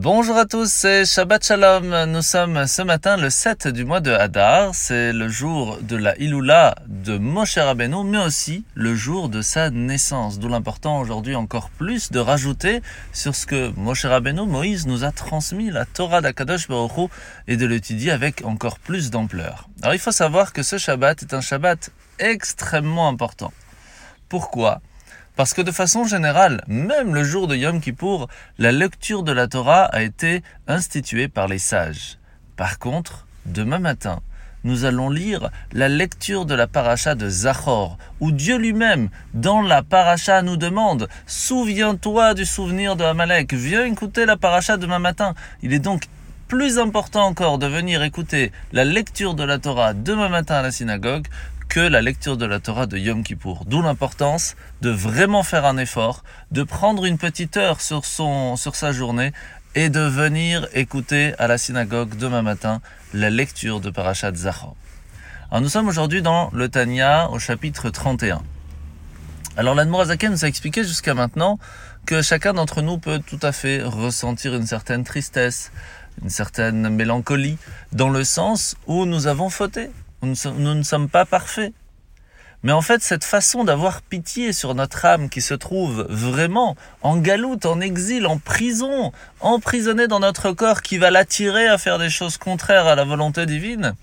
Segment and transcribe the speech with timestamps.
[0.00, 2.04] Bonjour à tous, c'est Shabbat Shalom.
[2.04, 4.72] Nous sommes ce matin le 7 du mois de Hadar.
[4.72, 9.70] C'est le jour de la Iloula de Moshe Rabbeinu, mais aussi le jour de sa
[9.70, 10.38] naissance.
[10.38, 12.80] D'où l'important aujourd'hui encore plus de rajouter
[13.12, 17.10] sur ce que Moshe Rabbeinu, Moïse, nous a transmis, la Torah d'Akadosh Baruch
[17.48, 19.68] et de l'étudier avec encore plus d'ampleur.
[19.82, 21.90] Alors il faut savoir que ce Shabbat est un Shabbat
[22.20, 23.52] extrêmement important.
[24.28, 24.80] Pourquoi?
[25.36, 29.46] Parce que de façon générale, même le jour de Yom Kippour, la lecture de la
[29.46, 32.18] Torah a été instituée par les sages.
[32.56, 34.20] Par contre, demain matin,
[34.64, 39.82] nous allons lire la lecture de la paracha de Zachor, où Dieu lui-même, dans la
[39.82, 45.34] paracha, nous demande Souviens-toi du souvenir de Amalek, viens écouter la paracha demain matin.
[45.62, 46.04] Il est donc
[46.48, 50.72] plus important encore de venir écouter la lecture de la Torah demain matin à la
[50.72, 51.26] synagogue
[51.68, 53.64] que la lecture de la Torah de Yom Kippour.
[53.66, 58.74] D'où l'importance de vraiment faire un effort, de prendre une petite heure sur, son, sur
[58.74, 59.32] sa journée
[59.74, 62.80] et de venir écouter à la synagogue demain matin
[63.12, 64.76] la lecture de Parashat Zachor.
[65.50, 68.42] Alors nous sommes aujourd'hui dans le Tanya au chapitre 31.
[69.56, 71.58] Alors l'Admorazaken nous a expliqué jusqu'à maintenant
[72.06, 75.70] que chacun d'entre nous peut tout à fait ressentir une certaine tristesse,
[76.22, 77.58] une certaine mélancolie,
[77.92, 79.90] dans le sens où nous avons fauté,
[80.22, 81.72] nous ne sommes pas parfaits.
[82.64, 87.16] Mais en fait, cette façon d'avoir pitié sur notre âme qui se trouve vraiment en
[87.16, 92.10] galoute, en exil, en prison, emprisonnée dans notre corps, qui va l'attirer à faire des
[92.10, 93.94] choses contraires à la volonté divine,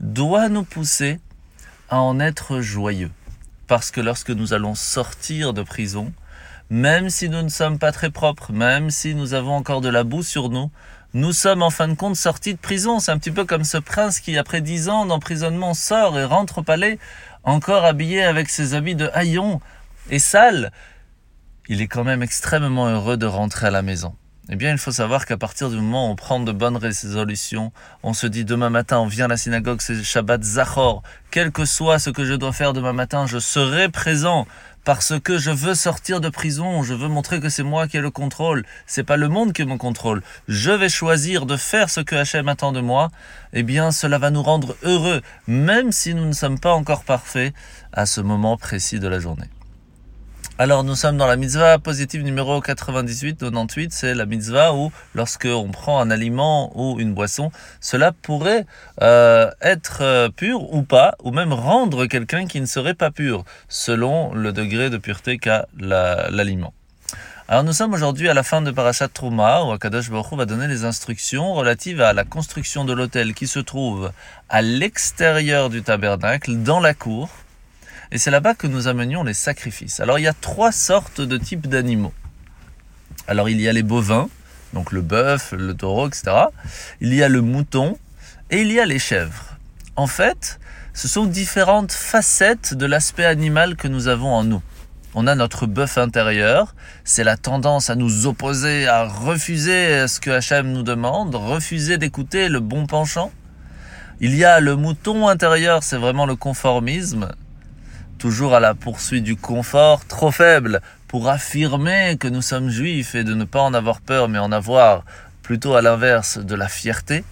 [0.00, 1.20] doit nous pousser
[1.90, 3.10] à en être joyeux.
[3.66, 6.12] Parce que lorsque nous allons sortir de prison,
[6.70, 10.04] même si nous ne sommes pas très propres, même si nous avons encore de la
[10.04, 10.70] boue sur nous,
[11.14, 12.98] nous sommes en fin de compte sortis de prison.
[12.98, 16.58] C'est un petit peu comme ce prince qui, après dix ans d'emprisonnement, sort et rentre
[16.58, 16.98] au palais,
[17.44, 19.60] encore habillé avec ses habits de haillon
[20.10, 20.72] et sale.
[21.68, 24.16] Il est quand même extrêmement heureux de rentrer à la maison.
[24.50, 27.72] Eh bien, il faut savoir qu'à partir du moment où on prend de bonnes résolutions,
[28.02, 31.02] on se dit demain matin, on vient à la synagogue, c'est Shabbat Zachor.
[31.30, 34.46] Quel que soit ce que je dois faire demain matin, je serai présent
[34.84, 38.00] parce que je veux sortir de prison, je veux montrer que c'est moi qui ai
[38.00, 40.22] le contrôle, c'est pas le monde qui me contrôle.
[40.46, 43.10] Je vais choisir de faire ce que Hachem attend de moi.
[43.52, 47.54] Eh bien, cela va nous rendre heureux, même si nous ne sommes pas encore parfaits
[47.92, 49.48] à ce moment précis de la journée.
[50.56, 55.72] Alors nous sommes dans la mitzvah positive numéro 98-98, c'est la mitzvah où lorsque on
[55.72, 57.50] prend un aliment ou une boisson,
[57.80, 58.64] cela pourrait
[59.02, 63.44] euh, être euh, pur ou pas, ou même rendre quelqu'un qui ne serait pas pur,
[63.68, 66.72] selon le degré de pureté qu'a l'aliment.
[67.48, 70.68] Alors nous sommes aujourd'hui à la fin de Parashat Trouma, où Akadosh Baruch va donner
[70.68, 74.12] les instructions relatives à la construction de l'autel qui se trouve
[74.48, 77.28] à l'extérieur du tabernacle, dans la cour,
[78.10, 80.00] et c'est là-bas que nous amenions les sacrifices.
[80.00, 82.14] Alors il y a trois sortes de types d'animaux.
[83.26, 84.28] Alors il y a les bovins,
[84.72, 86.32] donc le bœuf, le taureau, etc.
[87.00, 87.98] Il y a le mouton
[88.50, 89.56] et il y a les chèvres.
[89.96, 90.58] En fait,
[90.92, 94.62] ce sont différentes facettes de l'aspect animal que nous avons en nous.
[95.16, 100.30] On a notre bœuf intérieur, c'est la tendance à nous opposer, à refuser ce que
[100.30, 103.30] Hachem nous demande, refuser d'écouter le bon penchant.
[104.20, 107.30] Il y a le mouton intérieur, c'est vraiment le conformisme,
[108.24, 113.22] toujours à la poursuite du confort, trop faible pour affirmer que nous sommes juifs et
[113.22, 115.04] de ne pas en avoir peur, mais en avoir
[115.42, 117.22] plutôt à l'inverse de la fierté.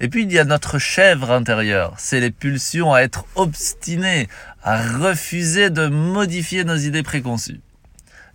[0.00, 4.26] Et puis il y a notre chèvre intérieure, c'est les pulsions à être obstinés,
[4.62, 7.60] à refuser de modifier nos idées préconçues.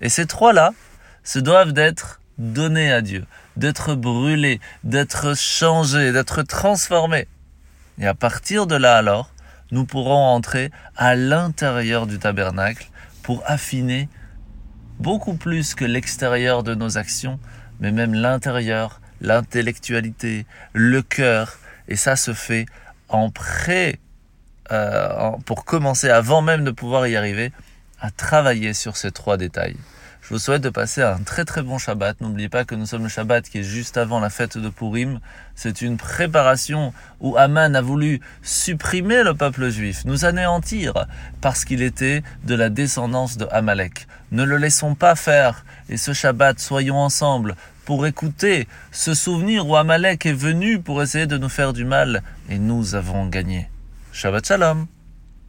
[0.01, 0.73] Et ces trois-là
[1.23, 3.25] se doivent d'être donnés à Dieu,
[3.57, 7.27] d'être brûlés, d'être changés, d'être transformés.
[7.97, 9.31] Et à partir de là alors,
[9.71, 12.89] nous pourrons entrer à l'intérieur du tabernacle
[13.23, 14.09] pour affiner
[14.99, 17.39] beaucoup plus que l'extérieur de nos actions,
[17.79, 21.57] mais même l'intérieur, l'intellectualité, le cœur.
[21.87, 22.65] Et ça se fait
[23.09, 23.99] en pré,
[24.71, 27.51] euh, pour commencer, avant même de pouvoir y arriver,
[28.01, 29.77] à travailler sur ces trois détails.
[30.21, 32.21] Je vous souhaite de passer un très très bon Shabbat.
[32.21, 35.19] N'oubliez pas que nous sommes le Shabbat qui est juste avant la fête de Purim.
[35.55, 40.93] C'est une préparation où Aman a voulu supprimer le peuple juif, nous anéantir,
[41.41, 44.07] parce qu'il était de la descendance de Amalek.
[44.31, 45.65] Ne le laissons pas faire.
[45.89, 51.25] Et ce Shabbat, soyons ensemble pour écouter ce souvenir où Amalek est venu pour essayer
[51.25, 53.69] de nous faire du mal et nous avons gagné.
[54.13, 54.87] Shabbat Shalom